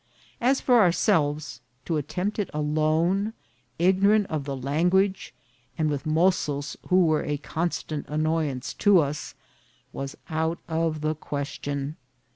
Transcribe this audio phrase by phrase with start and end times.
[0.41, 3.33] As for ourselves, to attempt it alone,
[3.77, 5.31] ignorant of the language,
[5.77, 9.35] and with mozos who were a constant annoyance to us,
[9.93, 11.97] was out of the question.